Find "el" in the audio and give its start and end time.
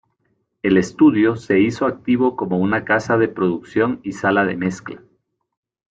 0.63-0.77